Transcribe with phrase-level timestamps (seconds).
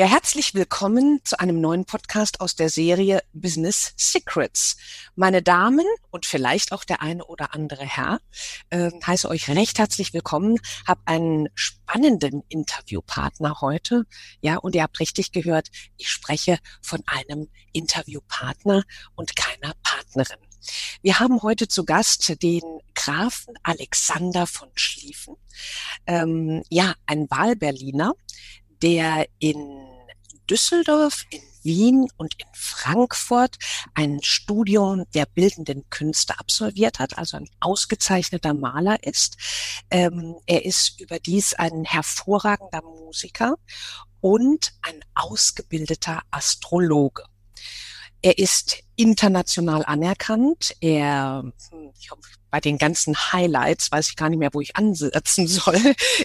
[0.00, 4.78] Ja, herzlich willkommen zu einem neuen Podcast aus der Serie Business Secrets.
[5.14, 8.18] Meine Damen und vielleicht auch der eine oder andere Herr,
[8.70, 10.56] äh, heiße euch recht herzlich willkommen,
[10.88, 14.06] habe einen spannenden Interviewpartner heute.
[14.40, 18.84] Ja, und ihr habt richtig gehört, ich spreche von einem Interviewpartner
[19.16, 20.38] und keiner Partnerin.
[21.02, 22.62] Wir haben heute zu Gast den
[22.94, 25.36] Grafen Alexander von Schlieffen.
[26.06, 28.14] Ähm, ja, ein Wahlberliner,
[28.82, 29.86] der in
[30.48, 33.56] Düsseldorf, in Wien und in Frankfurt
[33.94, 39.36] ein Studium der bildenden Künste absolviert hat, also ein ausgezeichneter Maler ist.
[39.90, 43.56] Ähm, er ist überdies ein hervorragender Musiker
[44.20, 47.24] und ein ausgebildeter Astrologe.
[48.22, 50.74] Er ist international anerkannt.
[50.80, 54.76] Er, hm, ich hoffe, bei den ganzen Highlights weiß ich gar nicht mehr, wo ich
[54.76, 55.80] ansetzen soll.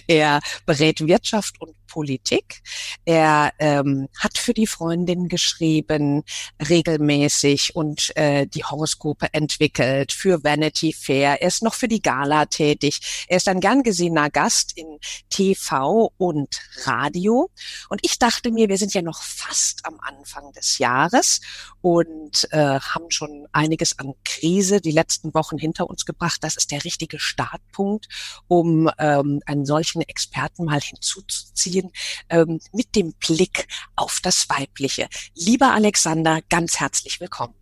[0.06, 2.62] Er berät Wirtschaft und Politik.
[3.04, 6.24] Er ähm, hat für die Freundin geschrieben,
[6.68, 11.40] regelmäßig und äh, die Horoskope entwickelt für Vanity Fair.
[11.40, 13.26] Er ist noch für die Gala tätig.
[13.28, 14.98] Er ist ein gern gesehener Gast in
[15.30, 17.50] TV und Radio.
[17.88, 21.40] Und ich dachte mir, wir sind ja noch fast am Anfang des Jahres
[21.80, 26.42] und äh, haben schon einiges an Krise die letzten Wochen hinter uns gebracht.
[26.42, 28.08] Das ist der richtige Startpunkt,
[28.48, 31.85] um ähm, einen solchen Experten mal hinzuzuziehen
[32.28, 35.08] ähm, mit dem Blick auf das Weibliche.
[35.34, 37.54] Lieber Alexander, ganz herzlich willkommen.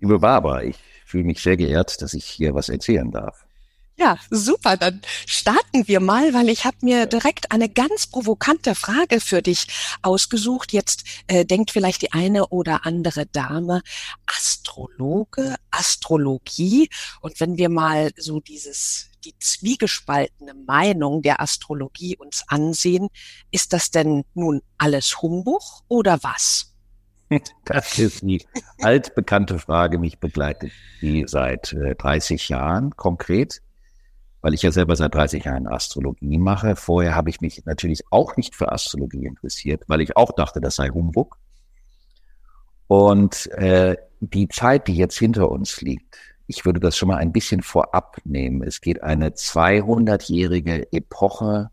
[0.00, 3.44] Liebe Barbara, ich fühle mich sehr geehrt, dass ich hier was erzählen darf.
[3.96, 4.76] Ja, super.
[4.76, 9.68] Dann starten wir mal, weil ich habe mir direkt eine ganz provokante Frage für dich
[10.02, 10.72] ausgesucht.
[10.72, 13.82] Jetzt äh, denkt vielleicht die eine oder andere Dame,
[14.26, 16.88] Astrologe, Astrologie.
[17.20, 23.08] Und wenn wir mal so dieses die zwiegespaltene Meinung der Astrologie uns ansehen,
[23.50, 26.70] ist das denn nun alles Humbug oder was?
[27.64, 28.46] Das ist die
[28.80, 30.70] altbekannte Frage, mich begleitet
[31.00, 33.60] die seit äh, 30 Jahren konkret
[34.44, 36.76] weil ich ja selber seit 30 Jahren Astrologie mache.
[36.76, 40.76] Vorher habe ich mich natürlich auch nicht für Astrologie interessiert, weil ich auch dachte, das
[40.76, 41.38] sei Humbug.
[42.86, 47.32] Und äh, die Zeit, die jetzt hinter uns liegt, ich würde das schon mal ein
[47.32, 48.62] bisschen vorab nehmen.
[48.62, 51.70] Es geht eine 200-jährige Epoche,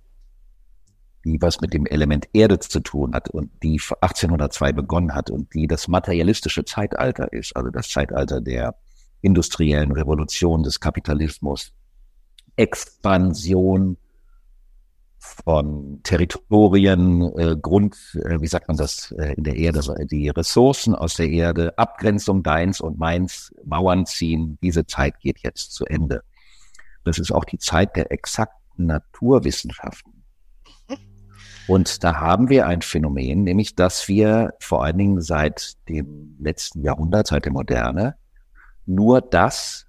[1.26, 5.54] die was mit dem Element Erde zu tun hat und die 1802 begonnen hat und
[5.54, 8.76] die das materialistische Zeitalter ist, also das Zeitalter der
[9.22, 11.74] industriellen Revolution des Kapitalismus,
[12.56, 13.98] Expansion
[15.22, 17.96] von Territorien, äh, Grund,
[18.26, 21.78] äh, wie sagt man das äh, in der Erde, also die Ressourcen aus der Erde,
[21.78, 26.24] Abgrenzung deins und meins, Mauern ziehen, diese Zeit geht jetzt zu Ende.
[27.06, 30.24] Das ist auch die Zeit der exakten Naturwissenschaften.
[31.68, 36.82] Und da haben wir ein Phänomen, nämlich dass wir vor allen Dingen seit dem letzten
[36.82, 38.16] Jahrhundert, seit der Moderne,
[38.88, 39.86] nur das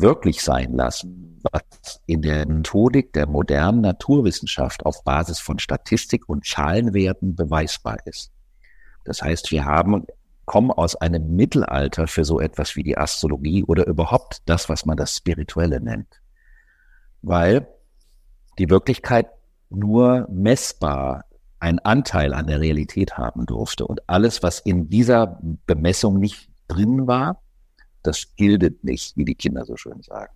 [0.00, 6.44] wirklich sein lassen, was in der Methodik der modernen Naturwissenschaft auf Basis von Statistik und
[6.44, 8.30] Zahlenwerten beweisbar ist.
[9.04, 10.06] Das heißt, wir haben,
[10.44, 14.96] kommen aus einem Mittelalter für so etwas wie die Astrologie oder überhaupt das, was man
[14.96, 16.20] das Spirituelle nennt.
[17.22, 17.66] Weil
[18.58, 19.28] die Wirklichkeit
[19.70, 21.24] nur messbar
[21.58, 27.06] einen Anteil an der Realität haben durfte und alles, was in dieser Bemessung nicht drin
[27.06, 27.42] war,
[28.06, 30.32] das gildet nicht, wie die Kinder so schön sagen.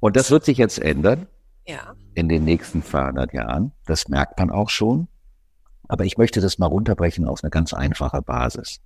[0.00, 1.26] Und das wird sich jetzt ändern
[1.66, 1.94] ja.
[2.14, 3.72] in den nächsten 200 Jahren.
[3.86, 5.08] Das merkt man auch schon.
[5.88, 8.80] Aber ich möchte das mal runterbrechen auf eine ganz einfache Basis.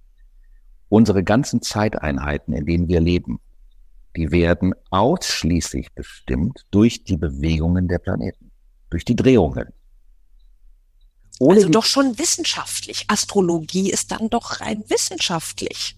[0.88, 3.40] Unsere ganzen Zeiteinheiten, in denen wir leben,
[4.16, 8.50] die werden ausschließlich bestimmt durch die Bewegungen der Planeten,
[8.90, 9.72] durch die Drehungen.
[11.38, 13.06] Ohne also doch schon wissenschaftlich.
[13.08, 15.96] Astrologie ist dann doch rein wissenschaftlich.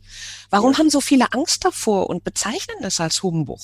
[0.51, 0.79] Warum ja.
[0.79, 3.61] haben so viele Angst davor und bezeichnen es als Humbug?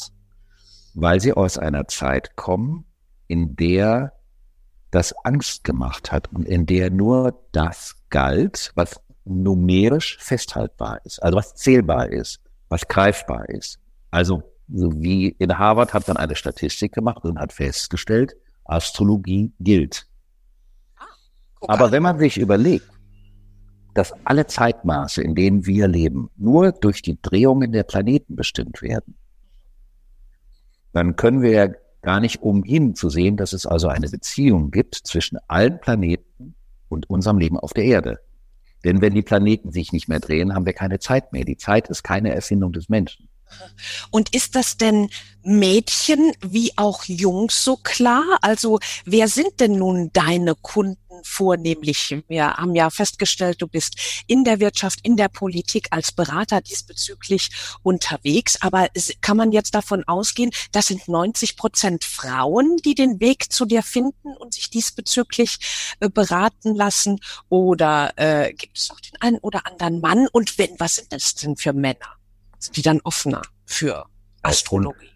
[0.95, 2.85] Weil sie aus einer Zeit kommen,
[3.29, 4.13] in der
[4.91, 11.39] das Angst gemacht hat und in der nur das galt, was numerisch festhaltbar ist, also
[11.39, 13.79] was zählbar ist, was greifbar ist.
[14.11, 18.35] Also so wie in Harvard hat man eine Statistik gemacht und hat festgestellt,
[18.65, 20.07] Astrologie gilt.
[21.67, 22.89] Aber wenn man sich überlegt,
[23.95, 29.17] dass alle Zeitmaße, in denen wir leben, nur durch die Drehungen der Planeten bestimmt werden,
[30.93, 31.69] dann können wir ja
[32.03, 36.55] gar nicht umhin zu sehen, dass es also eine Beziehung gibt zwischen allen Planeten
[36.89, 38.21] und unserem Leben auf der Erde.
[38.85, 41.45] Denn wenn die Planeten sich nicht mehr drehen, haben wir keine Zeit mehr.
[41.45, 43.29] Die Zeit ist keine Erfindung des Menschen.
[44.11, 45.11] Und ist das denn
[45.43, 48.39] Mädchen wie auch Jungs so klar?
[48.43, 52.23] Also wer sind denn nun deine Kunden vornehmlich?
[52.29, 53.95] Wir haben ja festgestellt, du bist
[54.27, 57.51] in der Wirtschaft, in der Politik als Berater diesbezüglich
[57.83, 58.61] unterwegs.
[58.61, 58.89] Aber
[59.21, 63.83] kann man jetzt davon ausgehen, das sind 90 Prozent Frauen, die den Weg zu dir
[63.83, 67.21] finden und sich diesbezüglich äh, beraten lassen?
[67.49, 70.29] Oder äh, gibt es auch den einen oder anderen Mann?
[70.33, 72.20] Und wenn, was sind das denn für Männer?
[72.61, 74.05] Sind die dann offener für
[74.43, 75.11] Astrologie.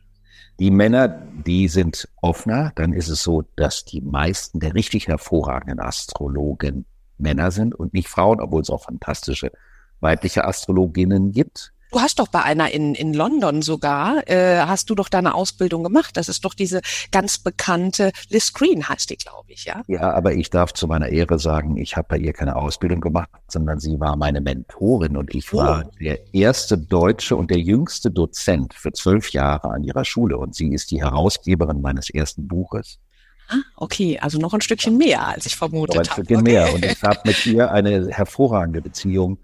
[0.58, 2.72] Die Männer, die sind offener.
[2.76, 6.86] Dann ist es so, dass die meisten der richtig hervorragenden Astrologen
[7.18, 9.52] Männer sind und nicht Frauen, obwohl es auch fantastische
[10.00, 11.73] weibliche Astrologinnen gibt.
[11.94, 15.84] Du hast doch bei einer in, in London sogar, äh, hast du doch deine Ausbildung
[15.84, 16.16] gemacht.
[16.16, 16.80] Das ist doch diese
[17.12, 19.82] ganz bekannte Liz Green heißt die, glaube ich, ja?
[19.86, 23.30] Ja, aber ich darf zu meiner Ehre sagen, ich habe bei ihr keine Ausbildung gemacht,
[23.46, 25.90] sondern sie war meine Mentorin und ich war oh.
[26.00, 30.74] der erste Deutsche und der jüngste Dozent für zwölf Jahre an ihrer Schule und sie
[30.74, 32.98] ist die Herausgeberin meines ersten Buches.
[33.46, 36.08] Ah, okay, also noch ein Stückchen mehr, als ich vermutet habe.
[36.08, 36.52] Ein Stückchen okay.
[36.52, 39.38] mehr und ich habe mit ihr eine hervorragende Beziehung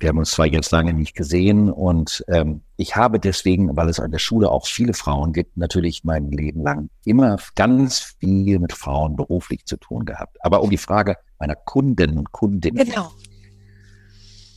[0.00, 4.00] wir haben uns zwar jetzt lange nicht gesehen und ähm, ich habe deswegen, weil es
[4.00, 8.72] an der Schule auch viele Frauen gibt, natürlich mein Leben lang immer ganz viel mit
[8.72, 10.38] Frauen beruflich zu tun gehabt.
[10.40, 12.86] Aber um die Frage meiner Kunden und Kundinnen.
[12.86, 13.12] Genau.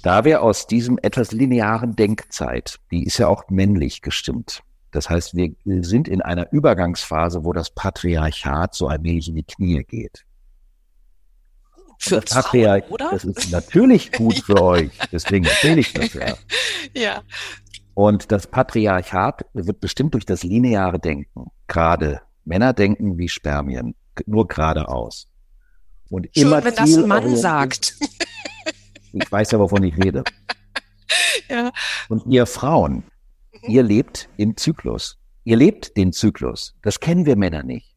[0.01, 4.61] Da wir aus diesem etwas linearen Denkzeit, die ist ja auch männlich gestimmt.
[4.91, 9.83] Das heißt, wir sind in einer Übergangsphase, wo das Patriarchat so allmählich in die Knie
[9.83, 10.25] geht.
[11.99, 13.09] Für das Frauen, oder?
[13.11, 14.91] Das ist natürlich gut für euch.
[15.11, 16.35] Deswegen erzähle ich das ja.
[16.93, 17.21] ja.
[17.93, 21.51] Und das Patriarchat wird bestimmt durch das lineare Denken.
[21.67, 23.95] Gerade Männer denken wie Spermien,
[24.25, 25.27] nur geradeaus.
[26.09, 27.95] Und Schön, immer wenn das ein Mann sagt.
[29.15, 30.23] Ich weiß ja, wovon ich rede.
[31.49, 31.71] Ja.
[32.09, 33.03] Und ihr Frauen,
[33.67, 35.19] ihr lebt im Zyklus.
[35.43, 36.73] Ihr lebt den Zyklus.
[36.81, 37.92] Das kennen wir Männer nicht.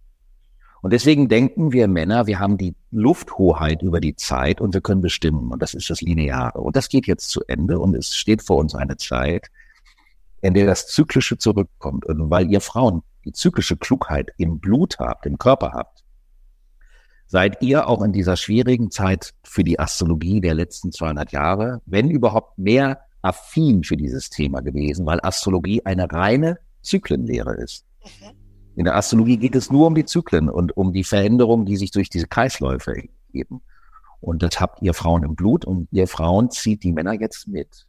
[0.87, 5.01] Und deswegen denken wir Männer, wir haben die Lufthoheit über die Zeit und wir können
[5.01, 5.51] bestimmen.
[5.51, 6.61] Und das ist das Lineare.
[6.61, 9.49] Und das geht jetzt zu Ende und es steht vor uns eine Zeit,
[10.43, 12.07] in der das Zyklische zurückkommt.
[12.07, 16.05] Und weil ihr Frauen die zyklische Klugheit im Blut habt, im Körper habt,
[17.27, 22.11] seid ihr auch in dieser schwierigen Zeit für die Astrologie der letzten 200 Jahre, wenn
[22.11, 27.85] überhaupt mehr affin für dieses Thema gewesen, weil Astrologie eine reine Zyklenlehre ist.
[28.05, 28.46] Mhm.
[28.77, 31.91] In der Astrologie geht es nur um die Zyklen und um die Veränderungen, die sich
[31.91, 33.63] durch diese Kreisläufe ergeben.
[34.21, 37.86] Und das habt ihr Frauen im Blut und ihr Frauen zieht die Männer jetzt mit.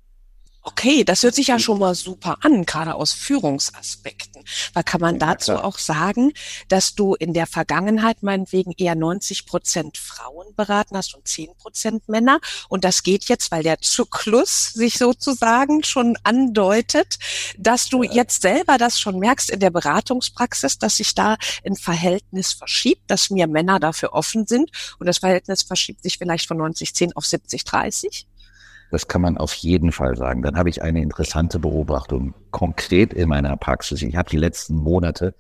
[0.70, 4.44] Okay, das hört sich ja schon mal super an, gerade aus Führungsaspekten.
[4.74, 6.34] Weil kann man dazu ja, auch sagen,
[6.68, 12.10] dass du in der Vergangenheit meinetwegen eher 90 Prozent Frauen beraten hast und 10 Prozent
[12.10, 12.42] Männer.
[12.68, 17.16] Und das geht jetzt, weil der Zyklus sich sozusagen schon andeutet,
[17.58, 18.12] dass du ja.
[18.12, 23.30] jetzt selber das schon merkst in der Beratungspraxis, dass sich da ein Verhältnis verschiebt, dass
[23.30, 24.70] mehr Männer dafür offen sind.
[25.00, 28.26] Und das Verhältnis verschiebt sich vielleicht von 90-10 auf 70-30.
[28.90, 30.42] Das kann man auf jeden Fall sagen.
[30.42, 34.02] Dann habe ich eine interessante Beobachtung konkret in meiner Praxis.
[34.02, 35.36] Ich habe die letzten Monate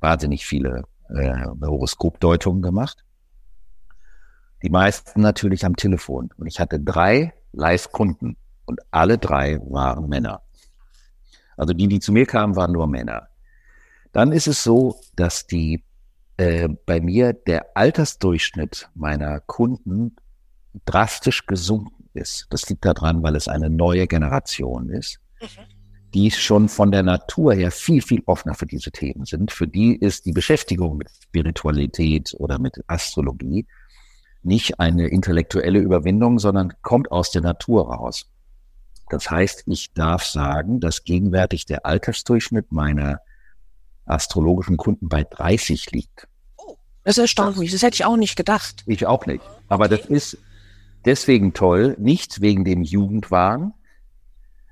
[0.00, 3.04] wahnsinnig viele äh, Horoskopdeutungen gemacht.
[4.62, 6.30] Die meisten natürlich am Telefon.
[6.36, 10.42] Und ich hatte drei Live-Kunden und alle drei waren Männer.
[11.56, 13.28] Also die, die zu mir kamen, waren nur Männer.
[14.12, 15.82] Dann ist es so, dass die
[16.36, 20.16] äh, bei mir der Altersdurchschnitt meiner Kunden
[20.84, 22.46] drastisch gesunken ist.
[22.50, 25.46] Das liegt daran, weil es eine neue Generation ist, mhm.
[26.14, 29.52] die schon von der Natur her viel, viel offener für diese Themen sind.
[29.52, 33.66] Für die ist die Beschäftigung mit Spiritualität oder mit Astrologie
[34.44, 38.26] nicht eine intellektuelle Überwindung, sondern kommt aus der Natur raus.
[39.08, 43.20] Das heißt, ich darf sagen, dass gegenwärtig der Altersdurchschnitt meiner
[44.06, 46.28] astrologischen Kunden bei 30 liegt.
[46.56, 47.72] Oh, das ist erstaunlich.
[47.72, 48.82] Das hätte ich auch nicht gedacht.
[48.86, 49.42] Ich auch nicht.
[49.68, 50.38] Aber das ist
[51.04, 53.74] deswegen toll, nicht wegen dem Jugendwahn,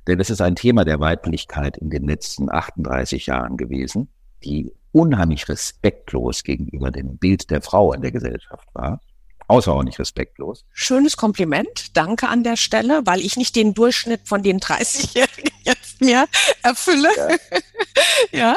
[0.07, 4.09] denn es ist ein Thema der Weiblichkeit in den letzten 38 Jahren gewesen,
[4.45, 9.01] die unheimlich respektlos gegenüber dem Bild der Frau in der Gesellschaft war.
[9.49, 10.65] Außerordentlich respektlos.
[10.73, 11.97] Schönes Kompliment.
[11.97, 16.27] Danke an der Stelle, weil ich nicht den Durchschnitt von den 30-Jährigen jetzt mehr
[16.62, 17.09] erfülle.
[17.17, 17.29] Ja.
[18.39, 18.57] ja.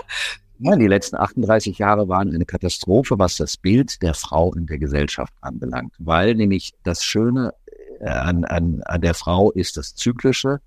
[0.59, 4.77] Ja, die letzten 38 Jahre waren eine Katastrophe, was das Bild der Frau in der
[4.77, 7.53] Gesellschaft anbelangt, weil nämlich das Schöne
[8.01, 10.61] an, an, an der Frau ist das Zyklische,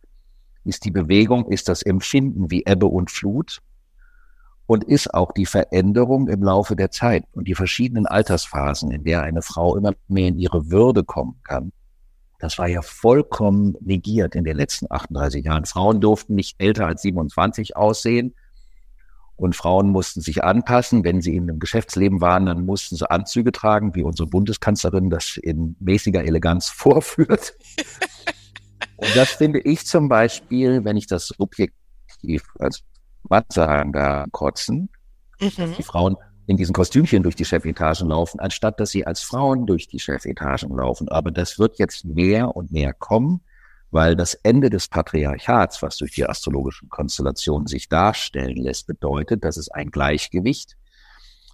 [0.65, 3.61] ist die Bewegung, ist das Empfinden wie Ebbe und Flut.
[4.67, 9.23] und ist auch die Veränderung im Laufe der Zeit und die verschiedenen Altersphasen, in der
[9.23, 11.73] eine Frau immer mehr in ihre Würde kommen kann.
[12.39, 15.65] Das war ja vollkommen negiert in den letzten 38 Jahren.
[15.65, 18.35] Frauen durften nicht älter als 27 aussehen
[19.39, 21.05] und Frauen mussten sich anpassen.
[21.05, 25.37] Wenn sie in einem Geschäftsleben waren, dann mussten sie Anzüge tragen, wie unsere Bundeskanzlerin das
[25.37, 27.55] in mäßiger Eleganz vorführt.
[28.97, 32.83] und das finde ich zum Beispiel, wenn ich das subjektiv als
[33.29, 33.45] Mann
[33.93, 34.89] da kotzen,
[35.41, 35.75] mhm.
[35.79, 36.17] die Frauen
[36.47, 40.77] in diesen Kostümchen durch die Chefetagen laufen, anstatt dass sie als Frauen durch die Chefetagen
[40.77, 41.09] laufen.
[41.09, 43.43] Aber das wird jetzt mehr und mehr kommen,
[43.91, 49.57] weil das Ende des Patriarchats, was durch die astrologischen Konstellationen sich darstellen lässt, bedeutet, dass
[49.57, 50.77] es ein Gleichgewicht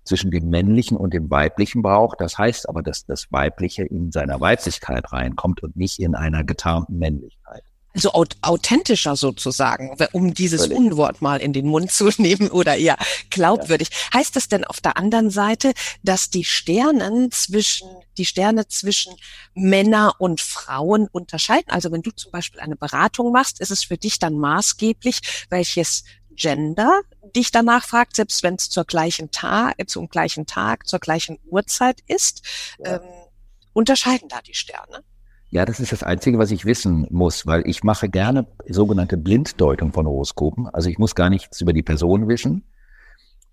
[0.04, 2.20] zwischen dem männlichen und dem weiblichen braucht.
[2.20, 6.98] Das heißt aber, dass das Weibliche in seiner Weiblichkeit reinkommt und nicht in einer getarnten
[6.98, 7.64] Männlichkeit
[7.94, 10.76] also authentischer sozusagen, um dieses Völlig.
[10.78, 12.96] Unwort mal in den Mund zu nehmen oder eher
[13.30, 13.88] glaubwürdig.
[13.90, 14.18] Ja.
[14.18, 15.72] Heißt das denn auf der anderen Seite,
[16.02, 19.14] dass die Sternen zwischen, die Sterne zwischen
[19.54, 21.70] Männer und Frauen unterscheiden?
[21.70, 26.04] Also wenn du zum Beispiel eine Beratung machst, ist es für dich dann maßgeblich, welches
[26.36, 27.02] Gender
[27.36, 32.00] dich danach fragt, selbst wenn es zur gleichen Tag, zum gleichen Tag, zur gleichen Uhrzeit
[32.08, 32.42] ist,
[32.78, 32.96] ja.
[32.96, 33.02] ähm,
[33.72, 35.04] unterscheiden da die Sterne?
[35.54, 39.92] Ja, das ist das Einzige, was ich wissen muss, weil ich mache gerne sogenannte Blinddeutung
[39.92, 40.66] von Horoskopen.
[40.66, 42.64] Also ich muss gar nichts über die Person wissen.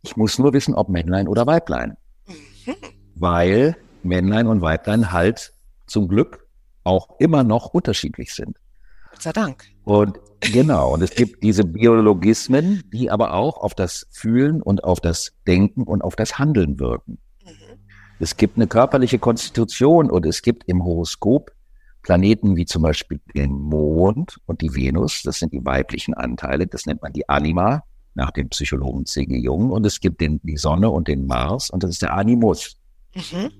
[0.02, 1.98] Ich muss nur wissen, ob Männlein oder Weiblein.
[2.26, 2.74] Mhm.
[3.14, 5.54] Weil Männlein und Weiblein halt
[5.86, 6.48] zum Glück
[6.84, 8.58] auch immer noch unterschiedlich sind.
[9.12, 9.66] Gott sei Dank.
[9.84, 15.02] Und genau, und es gibt diese Biologismen, die aber auch auf das Fühlen und auf
[15.02, 17.20] das Denken und auf das Handeln wirken.
[17.46, 17.78] Mhm.
[18.18, 21.52] Es gibt eine körperliche Konstitution und es gibt im Horoskop
[22.02, 26.86] Planeten wie zum Beispiel den Mond und die Venus, das sind die weiblichen Anteile, das
[26.86, 29.38] nennt man die Anima, nach dem Psychologen C.G.
[29.38, 29.72] Jung.
[29.72, 32.78] Und es gibt den, die Sonne und den Mars und das ist der Animus.
[33.16, 33.52] Mhm.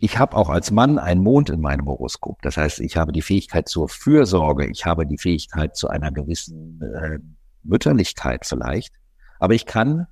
[0.00, 2.42] Ich habe auch als Mann einen Mond in meinem Horoskop.
[2.42, 6.80] Das heißt, ich habe die Fähigkeit zur Fürsorge, ich habe die Fähigkeit zu einer gewissen
[6.82, 7.18] äh,
[7.62, 8.94] Mütterlichkeit vielleicht.
[9.38, 10.06] Aber ich kann,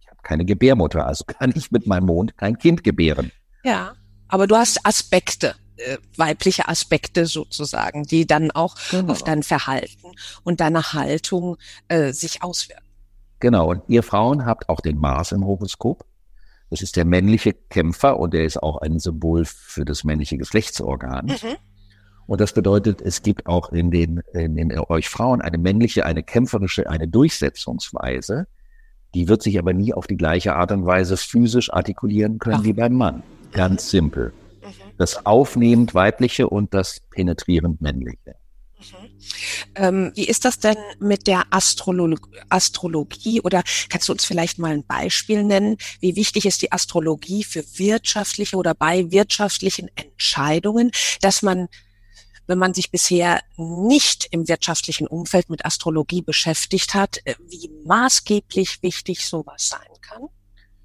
[0.00, 3.30] ich habe keine Gebärmutter, also kann ich mit meinem Mond kein Kind gebären.
[3.64, 3.94] Ja,
[4.28, 9.12] aber du hast Aspekte äh, weibliche Aspekte sozusagen, die dann auch genau.
[9.12, 10.12] auf dein Verhalten
[10.44, 11.56] und deine Haltung
[11.88, 12.84] äh, sich auswirken.
[13.40, 16.04] Genau, und ihr Frauen habt auch den Mars im Horoskop.
[16.70, 21.26] Das ist der männliche Kämpfer und der ist auch ein Symbol für das männliche Geschlechtsorgan.
[21.26, 21.56] Mhm.
[22.26, 26.22] Und das bedeutet, es gibt auch in den, in, in euch Frauen eine männliche, eine
[26.22, 28.48] kämpferische, eine Durchsetzungsweise.
[29.14, 32.64] Die wird sich aber nie auf die gleiche Art und Weise physisch artikulieren können Ach.
[32.64, 33.22] wie beim Mann.
[33.52, 34.34] Ganz simpel
[34.96, 38.36] das aufnehmend weibliche und das penetrierend männliche.
[38.78, 39.08] Mhm.
[39.74, 44.72] Ähm, wie ist das denn mit der Astrolog Astrologie oder kannst du uns vielleicht mal
[44.72, 45.76] ein Beispiel nennen?
[46.00, 51.68] Wie wichtig ist die Astrologie für wirtschaftliche oder bei wirtschaftlichen Entscheidungen, dass man
[52.48, 58.82] wenn man sich bisher nicht im wirtschaftlichen Umfeld mit Astrologie beschäftigt hat, äh, wie maßgeblich
[58.82, 60.28] wichtig sowas sein kann?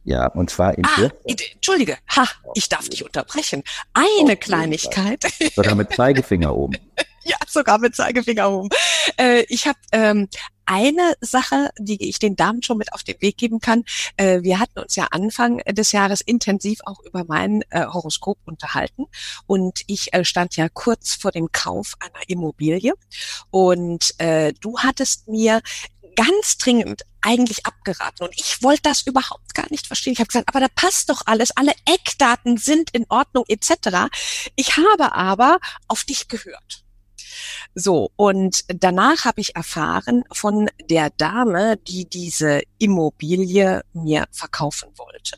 [0.03, 3.63] Ja, und zwar in ah, Entschuldige, ha, ich darf dich unterbrechen.
[3.93, 5.25] Eine Kleinigkeit.
[5.55, 6.77] Sogar mit Zeigefinger oben.
[7.23, 8.69] ja, sogar mit Zeigefinger oben.
[9.17, 10.27] Äh, ich habe ähm,
[10.65, 13.83] eine Sache, die ich den Damen schon mit auf den Weg geben kann.
[14.17, 19.05] Äh, wir hatten uns ja Anfang des Jahres intensiv auch über mein äh, Horoskop unterhalten
[19.47, 22.93] und ich äh, stand ja kurz vor dem Kauf einer Immobilie
[23.51, 25.61] und äh, du hattest mir
[26.15, 28.27] ganz dringend eigentlich abgeraten.
[28.27, 30.13] Und ich wollte das überhaupt gar nicht verstehen.
[30.13, 34.09] Ich habe gesagt, aber da passt doch alles, alle Eckdaten sind in Ordnung etc.
[34.55, 36.83] Ich habe aber auf dich gehört.
[37.73, 45.37] So, und danach habe ich erfahren von der Dame, die diese Immobilie mir verkaufen wollte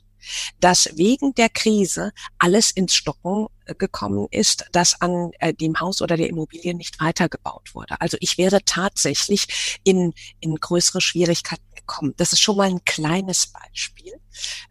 [0.59, 6.01] dass wegen der Krise alles ins Stocken äh, gekommen ist, dass an äh, dem Haus
[6.01, 7.99] oder der Immobilie nicht weitergebaut wurde.
[8.01, 12.13] Also ich wäre tatsächlich in, in größere Schwierigkeiten gekommen.
[12.17, 14.13] Das ist schon mal ein kleines Beispiel.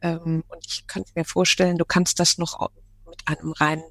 [0.01, 2.71] Ähm, und ich könnte mir vorstellen, du kannst das noch
[3.09, 3.83] mit einem rein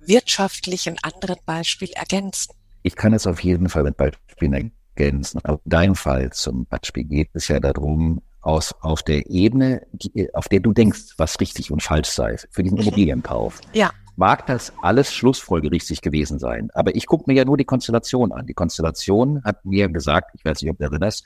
[0.00, 2.54] wirtschaftlichen anderen Beispiel ergänzen.
[2.82, 5.40] Ich kann es auf jeden Fall mit Beispielen ergänzen.
[5.44, 10.48] Auf deinem Fall zum Beispiel geht es ja darum, aus, auf der Ebene, die, auf
[10.48, 12.84] der du denkst, was richtig und falsch sei für diesen mhm.
[12.84, 13.60] Immobilienkauf.
[13.72, 13.90] Ja.
[14.16, 16.70] Mag das alles schlussfolgerichtig gewesen sein.
[16.74, 18.46] Aber ich gucke mir ja nur die Konstellation an.
[18.46, 21.24] Die Konstellation hat mir gesagt, ich weiß nicht, ob du erinnerst,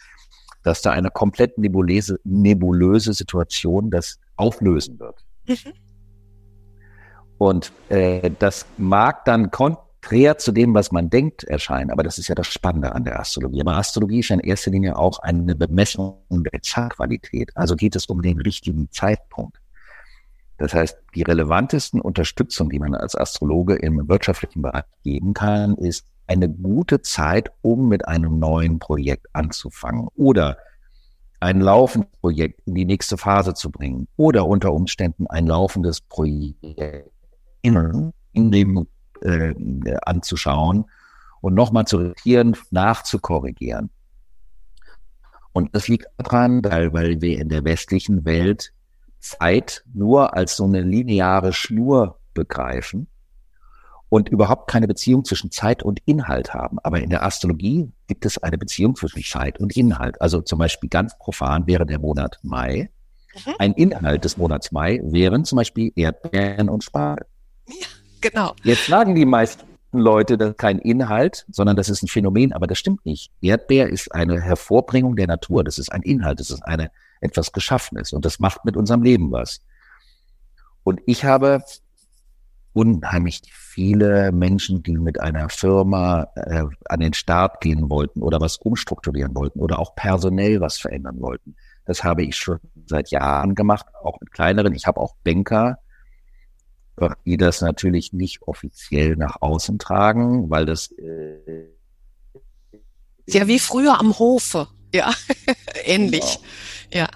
[0.62, 5.24] dass da eine komplett nebulöse, nebulöse Situation das auflösen wird.
[5.46, 5.72] Mhm.
[7.38, 11.90] Und äh, das mag dann kon konträr zu dem, was man denkt, erscheinen.
[11.90, 13.60] Aber das ist ja das Spannende an der Astrologie.
[13.60, 17.52] Aber Astrologie ist ja in erster Linie auch eine Bemessung der Chartqualität.
[17.54, 19.58] Also geht es um den richtigen Zeitpunkt.
[20.58, 26.04] Das heißt, die relevantesten Unterstützung, die man als Astrologe im wirtschaftlichen Bereich geben kann, ist
[26.32, 30.56] eine gute Zeit, um mit einem neuen Projekt anzufangen oder
[31.40, 36.64] ein laufendes Projekt in die nächste Phase zu bringen oder unter Umständen ein laufendes Projekt
[37.62, 38.86] in, dem
[39.20, 39.54] äh,
[40.02, 40.84] anzuschauen
[41.40, 43.90] und nochmal zu regieren, nachzukorrigieren.
[45.52, 48.72] Und das liegt daran, weil, weil wir in der westlichen Welt
[49.18, 53.08] Zeit nur als so eine lineare Schnur begreifen
[54.12, 56.78] und überhaupt keine Beziehung zwischen Zeit und Inhalt haben.
[56.80, 60.20] Aber in der Astrologie gibt es eine Beziehung zwischen Zeit und Inhalt.
[60.20, 62.90] Also zum Beispiel ganz profan wäre der Monat Mai.
[63.34, 63.54] Mhm.
[63.58, 67.24] Ein Inhalt des Monats Mai wären zum Beispiel Erdbeeren und Spargel.
[67.66, 67.86] Ja,
[68.20, 68.54] genau.
[68.62, 72.66] Jetzt sagen die meisten Leute, das ist kein Inhalt, sondern das ist ein Phänomen, aber
[72.66, 73.30] das stimmt nicht.
[73.40, 75.64] Erdbeer ist eine Hervorbringung der Natur.
[75.64, 76.38] Das ist ein Inhalt.
[76.38, 76.90] Das ist eine
[77.22, 79.62] etwas Geschaffenes und das macht mit unserem Leben was.
[80.84, 81.64] Und ich habe
[82.74, 83.40] unheimlich
[83.72, 89.34] viele Menschen, die mit einer Firma äh, an den Start gehen wollten oder was umstrukturieren
[89.34, 91.56] wollten oder auch personell was verändern wollten.
[91.86, 94.74] Das habe ich schon seit Jahren gemacht, auch mit kleineren.
[94.74, 95.78] Ich habe auch Banker,
[97.24, 101.70] die das natürlich nicht offiziell nach außen tragen, weil das äh,
[103.26, 105.12] ja wie früher am Hofe, ja,
[105.84, 106.38] ähnlich.
[106.90, 107.04] Genau.
[107.04, 107.08] Ja.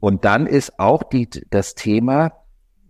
[0.00, 2.32] Und dann ist auch die, das Thema,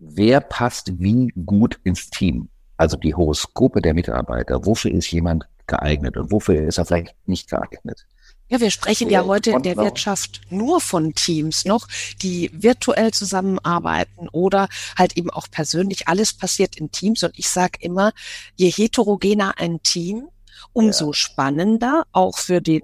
[0.00, 2.48] wer passt wie gut ins Team?
[2.76, 4.66] Also die Horoskope der Mitarbeiter.
[4.66, 8.06] Wofür ist jemand geeignet und wofür ist er vielleicht nicht geeignet?
[8.48, 11.88] Ja, wir sprechen ja heute in der Wirtschaft nur von Teams noch,
[12.20, 16.06] die virtuell zusammenarbeiten oder halt eben auch persönlich.
[16.06, 18.12] Alles passiert in Teams und ich sage immer,
[18.56, 20.28] je heterogener ein Team,
[20.74, 22.82] umso spannender auch für den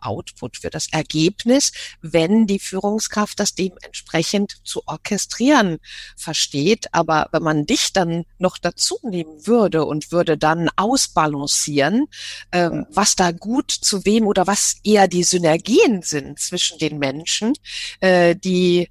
[0.00, 5.78] Output, für das Ergebnis, wenn die Führungskraft das dementsprechend zu orchestrieren
[6.16, 6.86] versteht.
[6.92, 12.06] Aber wenn man dich dann noch dazu nehmen würde und würde dann ausbalancieren,
[12.52, 17.54] ähm, was da gut zu wem oder was eher die Synergien sind zwischen den Menschen,
[18.00, 18.90] äh, die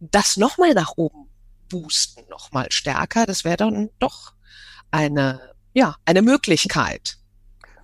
[0.00, 1.28] das nochmal nach oben
[1.68, 4.34] boosten, nochmal stärker, das wäre dann doch
[4.90, 5.40] eine,
[5.72, 7.18] ja, eine Möglichkeit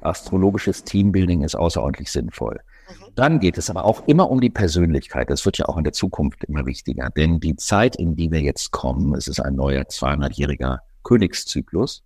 [0.00, 2.60] astrologisches Teambuilding ist außerordentlich sinnvoll.
[2.88, 3.04] Mhm.
[3.14, 5.30] Dann geht es aber auch immer um die Persönlichkeit.
[5.30, 7.10] Das wird ja auch in der Zukunft immer wichtiger.
[7.10, 12.02] Denn die Zeit, in die wir jetzt kommen, es ist ein neuer 200-jähriger Königszyklus.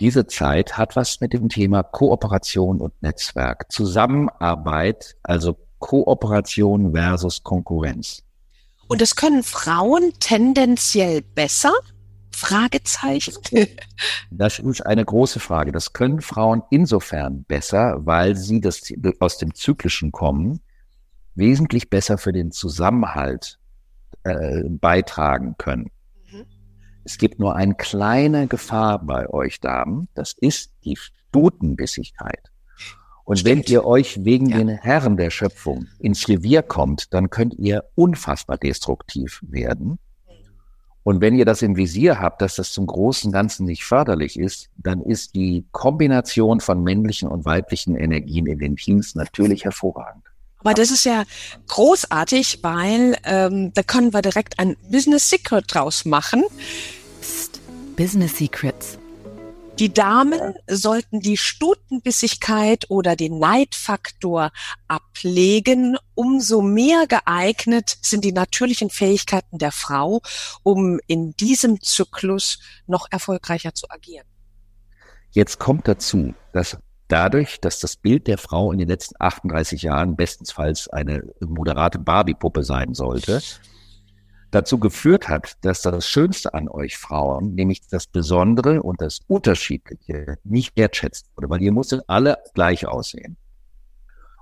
[0.00, 8.22] Diese Zeit hat was mit dem Thema Kooperation und Netzwerk, Zusammenarbeit, also Kooperation versus Konkurrenz.
[8.88, 11.72] Und das können Frauen tendenziell besser
[12.36, 13.34] Fragezeichen?
[14.30, 15.72] Das ist eine große Frage.
[15.72, 20.60] Das können Frauen insofern besser, weil sie das aus dem Zyklischen kommen,
[21.34, 23.58] wesentlich besser für den Zusammenhalt
[24.24, 25.90] äh, beitragen können.
[26.30, 26.46] Mhm.
[27.04, 32.50] Es gibt nur eine kleine Gefahr bei euch Damen, das ist die Stutenbissigkeit.
[33.24, 33.66] Und Stimmt.
[33.66, 34.58] wenn ihr euch wegen ja.
[34.58, 39.98] den Herren der Schöpfung ins Revier kommt, dann könnt ihr unfassbar destruktiv werden.
[41.06, 44.70] Und wenn ihr das im Visier habt, dass das zum großen Ganzen nicht förderlich ist,
[44.76, 50.24] dann ist die Kombination von männlichen und weiblichen Energien in den Teams natürlich hervorragend.
[50.58, 51.22] Aber das ist ja
[51.68, 56.42] großartig, weil ähm, da können wir direkt ein Business Secret draus machen.
[57.20, 57.60] Psst,
[57.94, 58.98] Business Secrets.
[59.78, 64.50] Die Damen sollten die Stutenbissigkeit oder den Neidfaktor
[64.88, 65.98] ablegen.
[66.14, 70.22] Umso mehr geeignet sind die natürlichen Fähigkeiten der Frau,
[70.62, 74.26] um in diesem Zyklus noch erfolgreicher zu agieren.
[75.32, 80.16] Jetzt kommt dazu, dass dadurch, dass das Bild der Frau in den letzten 38 Jahren
[80.16, 83.42] bestensfalls eine moderate Barbie-Puppe sein sollte,
[84.50, 90.38] dazu geführt hat, dass das Schönste an euch Frauen, nämlich das Besondere und das Unterschiedliche,
[90.44, 93.36] nicht wertschätzt wurde, weil ihr musstet alle gleich aussehen.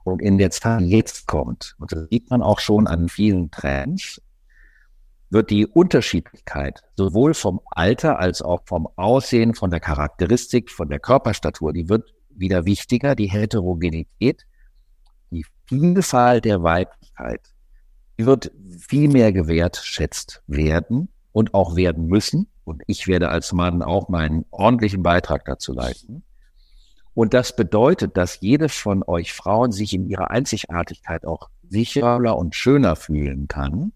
[0.04, 3.50] Und in der Zeit, die jetzt kommt, und das sieht man auch schon an vielen
[3.50, 4.20] Trends,
[5.30, 11.00] wird die Unterschiedlichkeit sowohl vom Alter als auch vom Aussehen, von der Charakteristik, von der
[11.00, 14.46] Körperstatur, die wird wieder wichtiger, die Heterogenität,
[15.30, 17.53] die Vielfalt der Weiblichkeit
[18.16, 22.48] wird viel mehr gewertschätzt werden und auch werden müssen.
[22.64, 26.22] Und ich werde als Mann auch meinen ordentlichen Beitrag dazu leisten.
[27.14, 32.54] Und das bedeutet, dass jede von euch Frauen sich in ihrer Einzigartigkeit auch sicherer und
[32.54, 33.92] schöner fühlen kann.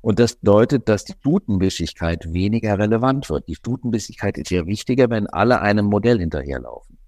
[0.00, 3.48] Und das bedeutet, dass die Stutenbissigkeit weniger relevant wird.
[3.48, 6.98] Die Stutenbissigkeit ist ja wichtiger, wenn alle einem Modell hinterherlaufen.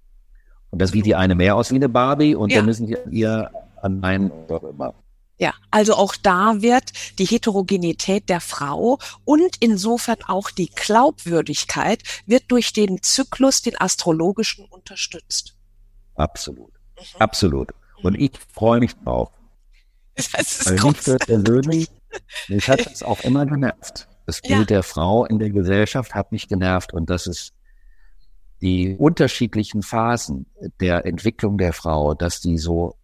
[0.69, 2.57] Und das sieht die eine mehr aus wie eine Barbie und ja.
[2.57, 3.49] dann müssen die ihr
[3.81, 4.93] an einen oder immer.
[5.39, 12.43] Ja, also auch da wird die Heterogenität der Frau und insofern auch die Glaubwürdigkeit wird
[12.49, 15.55] durch den Zyklus, den astrologischen, unterstützt.
[16.15, 16.73] Absolut.
[16.97, 17.03] Mhm.
[17.19, 17.69] Absolut.
[18.03, 19.31] Und ich freue mich drauf.
[20.15, 21.87] Das ist Weil mich persönlich,
[22.49, 24.09] mich hat es auch immer genervt.
[24.25, 24.65] Das Bild ja.
[24.65, 27.53] der Frau in der Gesellschaft hat mich genervt und das ist
[28.61, 30.47] die unterschiedlichen Phasen
[30.81, 32.97] der Entwicklung der Frau, dass die so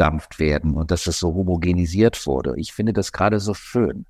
[0.00, 2.54] eingedampft werden und dass es so homogenisiert wurde.
[2.56, 4.06] Ich finde das gerade so schön.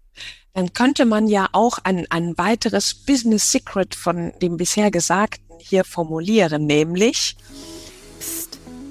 [0.53, 5.85] Dann könnte man ja auch ein, ein weiteres Business Secret von dem bisher Gesagten hier
[5.85, 7.37] formulieren, nämlich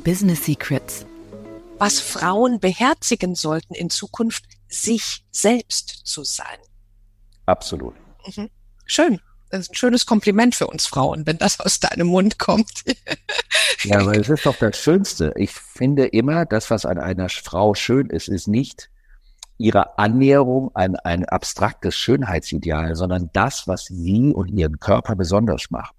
[0.03, 1.05] Business Secrets.
[1.77, 6.59] Was Frauen beherzigen sollten in Zukunft, sich selbst zu sein.
[7.45, 7.95] Absolut.
[8.35, 8.49] Mhm.
[8.85, 12.83] Schön das ist ein schönes Kompliment für uns Frauen, wenn das aus deinem Mund kommt.
[13.83, 15.33] ja, aber es ist doch das Schönste.
[15.35, 18.89] Ich finde immer, das, was an einer Frau schön ist, ist nicht
[19.57, 25.95] ihre Annäherung an ein abstraktes Schönheitsideal, sondern das, was sie und ihren Körper besonders macht.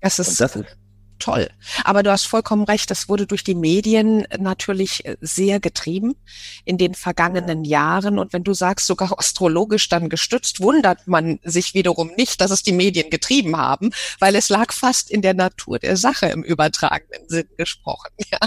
[0.00, 0.79] Das ist, das ist
[1.20, 1.48] toll.
[1.84, 6.16] Aber du hast vollkommen recht, das wurde durch die Medien natürlich äh, sehr getrieben
[6.64, 8.18] in den vergangenen Jahren.
[8.18, 12.62] Und wenn du sagst, sogar astrologisch dann gestützt, wundert man sich wiederum nicht, dass es
[12.62, 17.28] die Medien getrieben haben, weil es lag fast in der Natur der Sache im übertragenen
[17.28, 18.10] Sinn gesprochen.
[18.30, 18.38] Ja.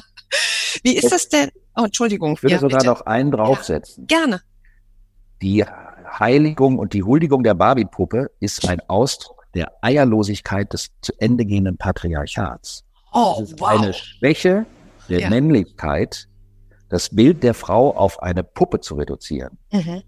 [0.81, 1.51] Wie ist das denn?
[1.75, 2.33] Oh, Entschuldigung.
[2.33, 2.89] Ich würde ja, sogar bitte.
[2.89, 4.07] noch einen draufsetzen.
[4.09, 4.41] Ja, gerne.
[5.41, 5.65] Die
[6.19, 11.77] Heiligung und die Huldigung der Barbie-Puppe ist ein Ausdruck der Eierlosigkeit des zu Ende gehenden
[11.77, 12.83] Patriarchats.
[13.11, 13.67] Oh, das ist wow.
[13.69, 14.65] eine Schwäche
[15.09, 15.29] der ja.
[15.29, 16.27] Männlichkeit,
[16.89, 19.57] das Bild der Frau auf eine Puppe zu reduzieren.
[19.71, 20.03] Mhm.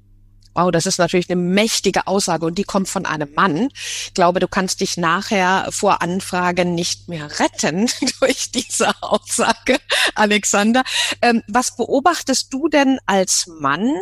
[0.55, 3.67] Wow, das ist natürlich eine mächtige Aussage und die kommt von einem Mann.
[3.73, 7.89] Ich glaube, du kannst dich nachher vor Anfragen nicht mehr retten
[8.21, 9.77] durch diese Aussage,
[10.15, 10.83] Alexander.
[11.21, 13.95] Ähm, was beobachtest du denn als Mann,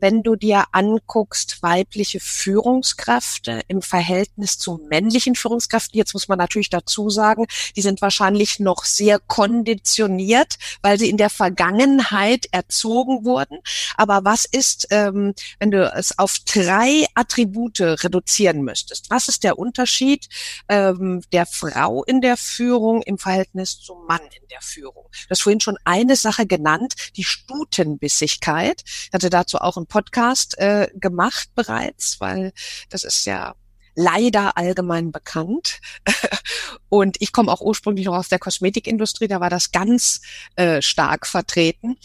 [0.00, 5.98] wenn du dir anguckst, weibliche Führungskräfte im Verhältnis zu männlichen Führungskräften?
[5.98, 7.44] Jetzt muss man natürlich dazu sagen,
[7.76, 13.58] die sind wahrscheinlich noch sehr konditioniert, weil sie in der Vergangenheit erzogen wurden.
[13.98, 19.58] Aber was ist, ähm, wenn du es auf drei Attribute reduzieren müsstest, was ist der
[19.58, 20.28] Unterschied
[20.68, 25.06] ähm, der Frau in der Führung im Verhältnis zum Mann in der Führung?
[25.10, 28.82] Du hast vorhin schon eine Sache genannt, die Stutenbissigkeit.
[28.86, 32.52] Ich hatte dazu auch einen Podcast äh, gemacht bereits, weil
[32.88, 33.54] das ist ja
[33.94, 35.80] leider allgemein bekannt.
[36.88, 40.20] Und ich komme auch ursprünglich noch aus der Kosmetikindustrie, da war das ganz
[40.54, 41.98] äh, stark vertreten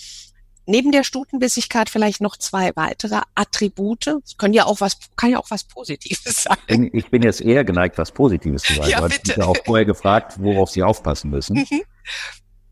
[0.65, 4.07] neben der Stutenbissigkeit vielleicht noch zwei weitere Attribute.
[4.07, 6.89] Das können ja auch was, kann ja auch was Positives sein.
[6.93, 8.89] Ich bin jetzt eher geneigt, was Positives zu sagen.
[8.89, 11.57] Ja, hast mich ja auch vorher gefragt, worauf Sie aufpassen müssen.
[11.57, 11.81] Mhm.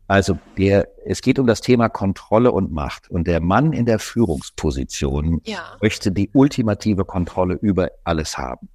[0.08, 3.10] Also der, es geht um das Thema Kontrolle und Macht.
[3.10, 5.76] Und der Mann in der Führungsposition ja.
[5.80, 8.68] möchte die ultimative Kontrolle über alles haben.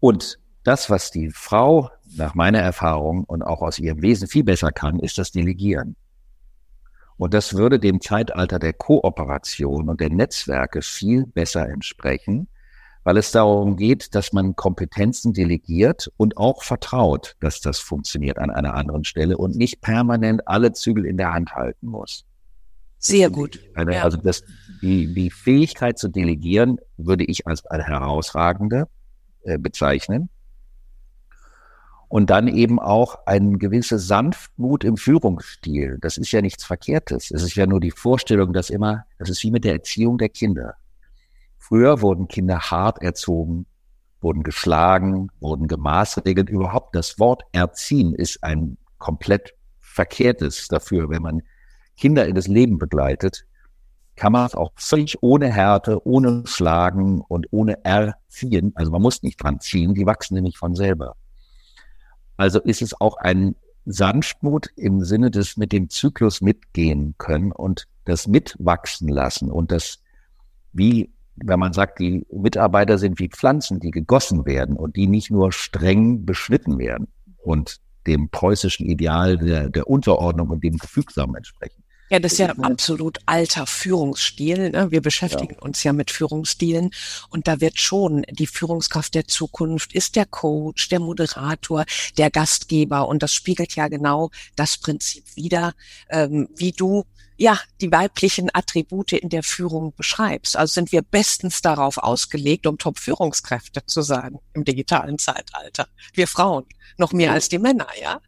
[0.00, 4.72] Und das, was die Frau nach meiner Erfahrung und auch aus ihrem Wesen viel besser
[4.72, 5.96] kann, ist das Delegieren.
[7.18, 12.48] Und das würde dem Zeitalter der Kooperation und der Netzwerke viel besser entsprechen,
[13.02, 18.50] weil es darum geht, dass man Kompetenzen delegiert und auch vertraut, dass das funktioniert an
[18.50, 22.24] einer anderen Stelle und nicht permanent alle Zügel in der Hand halten muss.
[22.98, 23.60] Sehr gut.
[23.74, 24.02] Eine, ja.
[24.04, 24.42] Also das,
[24.80, 28.88] die, die Fähigkeit zu delegieren würde ich als eine herausragende
[29.42, 30.28] äh, bezeichnen
[32.08, 35.98] und dann eben auch eine gewisse Sanftmut im Führungsstil.
[36.00, 37.30] Das ist ja nichts Verkehrtes.
[37.30, 40.30] Es ist ja nur die Vorstellung, dass immer, das ist wie mit der Erziehung der
[40.30, 40.74] Kinder.
[41.58, 43.66] Früher wurden Kinder hart erzogen,
[44.20, 46.48] wurden geschlagen, wurden gemaßregelt.
[46.48, 51.10] Überhaupt das Wort erziehen ist ein komplett verkehrtes dafür.
[51.10, 51.42] Wenn man
[51.96, 53.44] Kinder in das Leben begleitet,
[54.16, 59.22] kann man es auch völlig ohne Härte, ohne Schlagen und ohne Erziehen, also man muss
[59.22, 61.14] nicht dran ziehen, die wachsen nämlich von selber.
[62.38, 67.86] Also ist es auch ein Sanftmut im Sinne des mit dem Zyklus mitgehen können und
[68.04, 69.98] das mitwachsen lassen und das
[70.72, 75.30] wie, wenn man sagt, die Mitarbeiter sind wie Pflanzen, die gegossen werden und die nicht
[75.30, 81.82] nur streng beschnitten werden und dem preußischen Ideal der, der Unterordnung und dem Gefügsamen entsprechen.
[82.10, 84.70] Ja, das ist ja absolut alter Führungsstil.
[84.70, 84.90] Ne?
[84.90, 85.62] Wir beschäftigen ja.
[85.62, 86.90] uns ja mit Führungsstilen
[87.28, 91.84] und da wird schon die Führungskraft der Zukunft ist der Coach, der Moderator,
[92.16, 95.74] der Gastgeber und das spiegelt ja genau das Prinzip wider,
[96.08, 97.04] ähm, wie du
[97.38, 100.56] ja, die weiblichen Attribute in der Führung beschreibst.
[100.56, 105.86] Also sind wir bestens darauf ausgelegt, um Top-Führungskräfte zu sein im digitalen Zeitalter.
[106.12, 106.64] Wir Frauen,
[106.98, 108.20] noch mehr als die Männer, ja?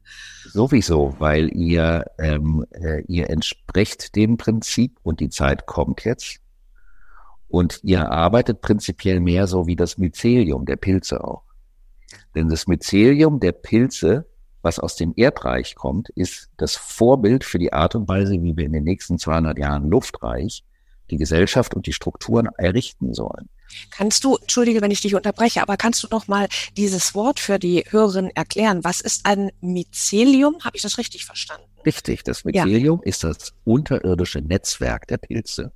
[0.52, 6.38] Sowieso, weil ihr, ähm, äh, ihr entspricht dem Prinzip und die Zeit kommt jetzt.
[7.48, 11.42] Und ihr arbeitet prinzipiell mehr so wie das Mycelium der Pilze auch.
[12.36, 14.29] Denn das Mycelium der Pilze
[14.62, 18.66] was aus dem Erdreich kommt, ist das Vorbild für die Art und Weise, wie wir
[18.66, 20.64] in den nächsten 200 Jahren luftreich
[21.10, 23.48] die Gesellschaft und die Strukturen errichten sollen.
[23.90, 27.58] Kannst du, entschuldige, wenn ich dich unterbreche, aber kannst du noch mal dieses Wort für
[27.58, 28.82] die Hörerinnen erklären?
[28.82, 30.58] Was ist ein Mycelium?
[30.64, 31.66] Habe ich das richtig verstanden?
[31.86, 33.08] Richtig, das Mycelium ja.
[33.08, 35.72] ist das unterirdische Netzwerk der Pilze.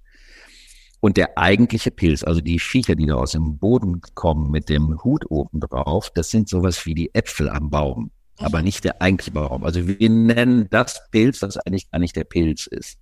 [1.00, 5.04] Und der eigentliche Pilz, also die Viecher, die da aus dem Boden kommen mit dem
[5.04, 9.32] Hut oben drauf, das sind sowas wie die Äpfel am Baum aber nicht der eigentliche
[9.32, 9.64] Baum.
[9.64, 12.98] Also wir nennen das Pilz, was eigentlich gar nicht der Pilz ist.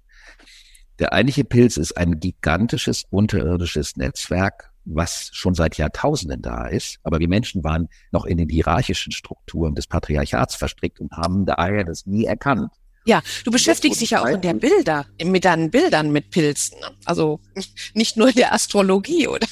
[0.98, 6.98] Der eigentliche Pilz ist ein gigantisches unterirdisches Netzwerk, was schon seit Jahrtausenden da ist.
[7.02, 11.84] Aber wir Menschen waren noch in den hierarchischen Strukturen des Patriarchats verstrickt und haben daher
[11.84, 12.70] das nie erkannt.
[13.04, 16.78] Ja, du beschäftigst dich ja auch in der Bilder, mit deinen Bildern mit Pilzen.
[17.04, 17.40] Also
[17.94, 19.46] nicht nur in der Astrologie, oder?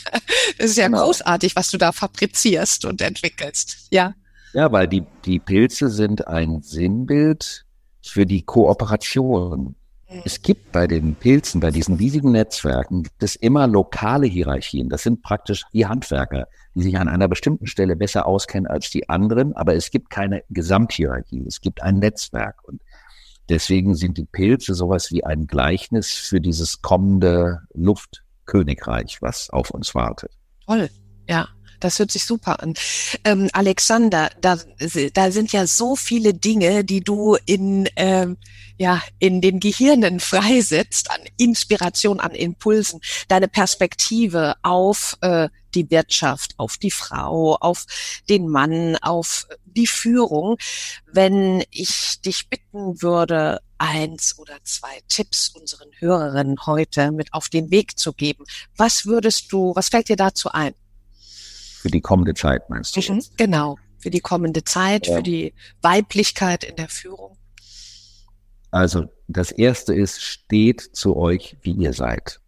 [0.59, 1.05] Das ist ja genau.
[1.05, 3.89] großartig, was du da fabrizierst und entwickelst.
[3.91, 4.15] Ja.
[4.53, 7.65] Ja, weil die, die Pilze sind ein Sinnbild
[8.03, 9.77] für die Kooperation.
[10.25, 14.89] Es gibt bei den Pilzen, bei diesen riesigen Netzwerken, gibt es immer lokale Hierarchien.
[14.89, 19.09] Das sind praktisch die Handwerker, die sich an einer bestimmten Stelle besser auskennen als die
[19.09, 21.45] anderen, aber es gibt keine Gesamthierarchie.
[21.47, 22.83] Es gibt ein Netzwerk und
[23.49, 29.95] deswegen sind die Pilze sowas wie ein Gleichnis für dieses kommende Luftkönigreich, was auf uns
[29.95, 30.33] wartet.
[30.67, 30.91] Toll,
[31.29, 31.47] ja.
[31.81, 32.75] Das hört sich super an.
[33.25, 34.59] Ähm, Alexander, da,
[35.15, 38.37] da sind ja so viele Dinge, die du in, ähm,
[38.77, 46.55] ja, in den Gehirnen freisetzt, an Inspiration, an Impulsen, deine Perspektive auf äh, die Wirtschaft,
[46.59, 47.87] auf die Frau, auf
[48.29, 50.57] den Mann, auf die Führung.
[51.07, 57.71] Wenn ich dich bitten würde, eins oder zwei Tipps unseren Hörerinnen heute mit auf den
[57.71, 58.45] Weg zu geben,
[58.77, 60.75] was würdest du, was fällt dir dazu ein?
[61.81, 63.13] Für die kommende Zeit, meinst du?
[63.13, 65.17] Mhm, genau, für die kommende Zeit, ja.
[65.17, 67.37] für die Weiblichkeit in der Führung.
[68.71, 72.41] Also das Erste ist, steht zu euch, wie ihr seid.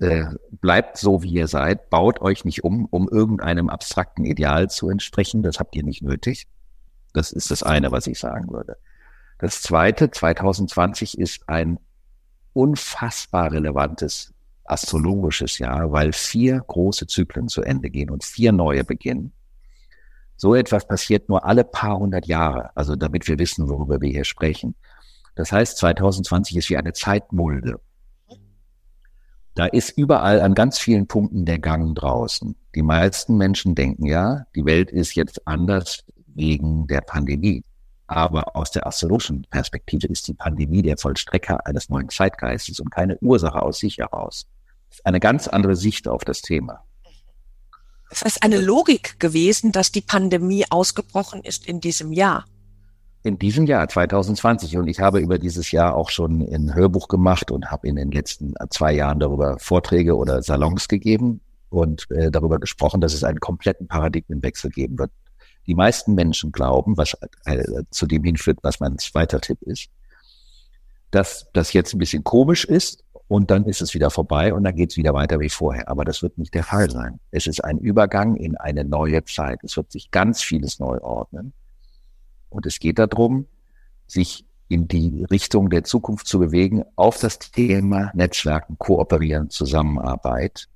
[0.00, 4.88] Äh, bleibt so, wie ihr seid, baut euch nicht um, um irgendeinem abstrakten Ideal zu
[4.88, 5.42] entsprechen.
[5.42, 6.46] Das habt ihr nicht nötig.
[7.12, 8.76] Das ist das eine, was ich sagen würde.
[9.38, 11.78] Das zweite, 2020 ist ein
[12.52, 14.32] unfassbar relevantes
[14.70, 19.32] astrologisches Jahr, weil vier große Zyklen zu Ende gehen und vier neue beginnen.
[20.36, 24.24] So etwas passiert nur alle paar hundert Jahre, also damit wir wissen, worüber wir hier
[24.24, 24.74] sprechen.
[25.34, 27.80] Das heißt, 2020 ist wie eine Zeitmulde.
[29.54, 32.54] Da ist überall an ganz vielen Punkten der Gang draußen.
[32.74, 37.62] Die meisten Menschen denken ja, die Welt ist jetzt anders wegen der Pandemie.
[38.06, 43.16] Aber aus der astrologischen Perspektive ist die Pandemie der Vollstrecker eines neuen Zeitgeistes und keine
[43.20, 44.46] Ursache aus sich heraus
[45.04, 46.84] eine ganz andere Sicht auf das Thema.
[48.10, 52.44] Es ist eine Logik gewesen, dass die Pandemie ausgebrochen ist in diesem Jahr.
[53.22, 57.50] In diesem Jahr 2020 und ich habe über dieses Jahr auch schon ein Hörbuch gemacht
[57.50, 62.60] und habe in den letzten zwei Jahren darüber Vorträge oder Salons gegeben und äh, darüber
[62.60, 65.10] gesprochen, dass es einen kompletten Paradigmenwechsel geben wird.
[65.66, 69.88] Die meisten Menschen glauben, was äh, zu dem hinführt, was mein zweiter Tipp ist,
[71.10, 74.76] dass das jetzt ein bisschen komisch ist und dann ist es wieder vorbei und dann
[74.76, 75.88] geht es wieder weiter wie vorher.
[75.88, 77.18] Aber das wird nicht der Fall sein.
[77.30, 79.60] Es ist ein Übergang in eine neue Zeit.
[79.64, 81.52] Es wird sich ganz vieles neu ordnen.
[82.50, 83.46] Und es geht darum,
[84.06, 90.68] sich in die Richtung der Zukunft zu bewegen, auf das Thema Netzwerken, Kooperieren, Zusammenarbeit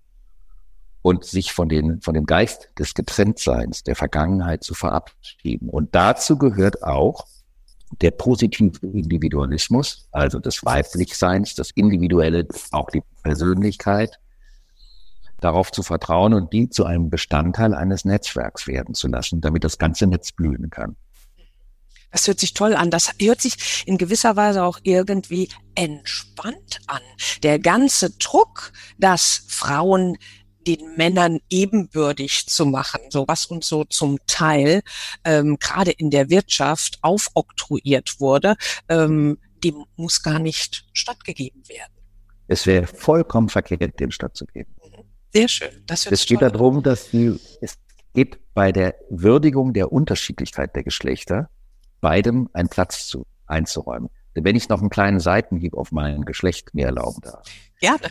[1.03, 5.69] und sich von, den, von dem Geist des Getrenntseins, der Vergangenheit zu verabschieden.
[5.69, 7.27] Und dazu gehört auch,
[8.01, 14.19] der positive Individualismus, also des Weiblichseins, das Individuelle, auch die Persönlichkeit,
[15.41, 19.79] darauf zu vertrauen und die zu einem Bestandteil eines Netzwerks werden zu lassen, damit das
[19.79, 20.97] ganze Netz blühen kann.
[22.13, 22.91] Das hört sich toll an.
[22.91, 27.03] Das hört sich in gewisser Weise auch irgendwie entspannt an.
[27.43, 30.17] Der ganze Druck, dass Frauen
[30.77, 34.83] den Männern ebenbürtig zu machen, so was uns so zum Teil
[35.25, 38.57] ähm, gerade in der Wirtschaft aufoktroyiert wurde,
[38.89, 41.93] ähm, dem muss gar nicht stattgegeben werden.
[42.49, 44.75] Es wäre vollkommen verkehrt, dem stattzugeben.
[45.33, 45.71] Sehr schön.
[45.87, 47.79] Das es geht darum, dass die, es
[48.15, 51.49] geht bei der Würdigung der Unterschiedlichkeit der Geschlechter
[52.01, 54.09] beidem einen Platz zu, einzuräumen.
[54.35, 57.47] wenn ich noch einen kleinen Seitenhieb auf mein Geschlecht mir erlauben darf.
[57.81, 58.11] Gerne.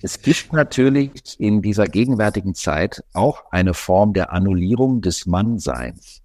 [0.00, 6.22] Es gibt natürlich in dieser gegenwärtigen Zeit auch eine Form der Annullierung des Mannseins.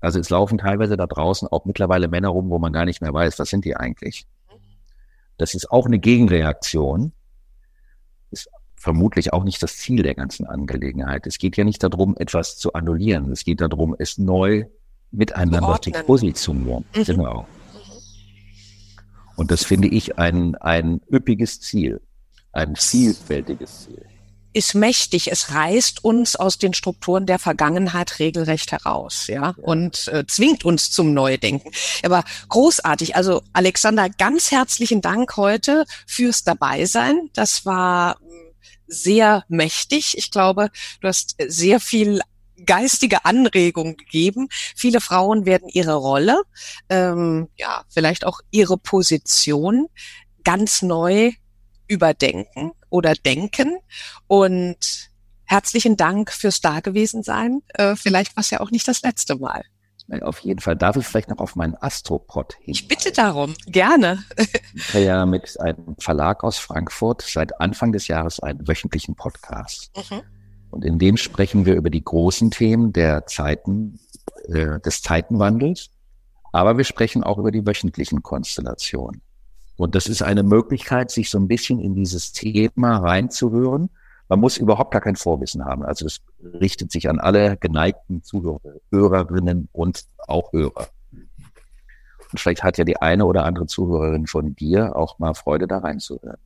[0.00, 3.14] Also es laufen teilweise da draußen auch mittlerweile Männer rum, wo man gar nicht mehr
[3.14, 4.26] weiß, was sind die eigentlich.
[5.38, 7.12] Das ist auch eine Gegenreaktion.
[8.30, 11.26] Ist vermutlich auch nicht das Ziel der ganzen Angelegenheit.
[11.26, 13.30] Es geht ja nicht darum, etwas zu annullieren.
[13.32, 14.66] Es geht darum, es neu
[15.10, 16.84] miteinander zu positionieren.
[16.94, 17.04] Mhm.
[17.04, 17.46] Genau.
[19.36, 22.00] Und das finde ich ein, ein üppiges Ziel
[22.56, 24.04] ein vielfältiges Ziel.
[24.52, 25.30] Ist mächtig.
[25.30, 29.54] Es reißt uns aus den Strukturen der Vergangenheit regelrecht heraus, ja, ja.
[29.62, 31.70] und äh, zwingt uns zum Neudenken.
[32.02, 33.14] Aber großartig.
[33.16, 37.28] Also Alexander, ganz herzlichen Dank heute fürs Dabeisein.
[37.34, 38.54] Das war hm,
[38.86, 40.16] sehr mächtig.
[40.16, 40.70] Ich glaube,
[41.02, 42.22] du hast sehr viel
[42.64, 44.48] geistige Anregung gegeben.
[44.74, 46.42] Viele Frauen werden ihre Rolle,
[46.88, 49.88] ähm, ja, vielleicht auch ihre Position
[50.42, 51.32] ganz neu
[51.88, 53.78] überdenken oder denken.
[54.26, 55.10] Und
[55.44, 57.62] herzlichen Dank fürs Dagewesen-Sein.
[57.74, 59.64] Äh, vielleicht war es ja auch nicht das letzte Mal.
[60.22, 60.76] Auf jeden Fall.
[60.76, 62.72] Darf ich vielleicht noch auf meinen Astropod hin?
[62.72, 64.22] Ich bitte darum, gerne.
[64.74, 69.90] ich habe ja mit einem Verlag aus Frankfurt seit Anfang des Jahres einen wöchentlichen Podcast.
[69.96, 70.22] Mhm.
[70.70, 73.98] Und in dem sprechen wir über die großen Themen der Zeiten,
[74.48, 75.90] äh, des Zeitenwandels.
[76.52, 79.22] Aber wir sprechen auch über die wöchentlichen Konstellationen.
[79.76, 83.90] Und das ist eine Möglichkeit, sich so ein bisschen in dieses Thema reinzuhören.
[84.28, 85.84] Man muss überhaupt gar kein Vorwissen haben.
[85.84, 86.20] Also es
[86.60, 88.60] richtet sich an alle geneigten Zuhörer,
[88.90, 90.88] Hörerinnen und auch Hörer.
[92.32, 95.78] Und vielleicht hat ja die eine oder andere Zuhörerin von dir auch mal Freude da
[95.78, 96.38] reinzuhören.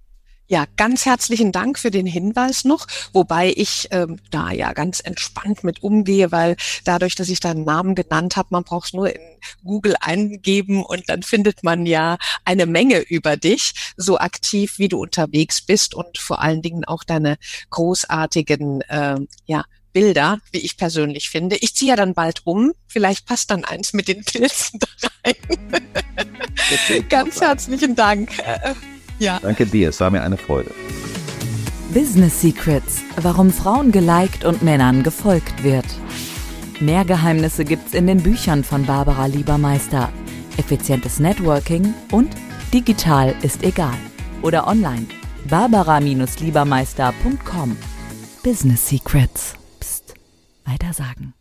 [0.50, 5.62] Ja, ganz herzlichen Dank für den Hinweis noch, wobei ich ähm, da ja ganz entspannt
[5.62, 9.20] mit umgehe, weil dadurch, dass ich deinen Namen genannt habe, man braucht es nur in
[9.62, 15.00] Google eingeben und dann findet man ja eine Menge über dich, so aktiv wie du
[15.00, 17.36] unterwegs bist und vor allen Dingen auch deine
[17.70, 21.58] großartigen äh, ja, Bilder, wie ich persönlich finde.
[21.58, 22.72] Ich ziehe ja dann bald um.
[22.88, 27.08] Vielleicht passt dann eins mit den Pilzen da rein.
[27.08, 28.32] Ganz herzlichen Dank.
[29.20, 29.38] Ja.
[29.40, 30.74] Danke dir, es war mir eine Freude.
[31.94, 35.87] Business Secrets, warum Frauen geliked und Männern gefolgt wird.
[36.80, 40.09] Mehr Geheimnisse gibt's in den Büchern von Barbara Liebermeister.
[40.56, 42.30] Effizientes Networking und
[42.72, 43.98] digital ist egal.
[44.42, 45.06] Oder online.
[45.48, 47.76] Barbara-Liebermeister.com.
[48.42, 49.54] Business Secrets.
[49.80, 50.14] Psst.
[50.64, 51.35] Weiter sagen.